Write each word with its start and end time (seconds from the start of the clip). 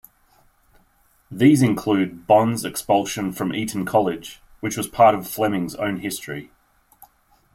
These 1.29 1.61
included 1.61 2.25
Bond's 2.25 2.65
expulsion 2.65 3.33
from 3.33 3.53
Eton 3.53 3.85
College, 3.85 4.41
which 4.59 4.75
was 4.75 4.87
part 4.87 5.13
of 5.13 5.27
Fleming's 5.27 5.75
own 5.75 5.97
history. 5.97 6.49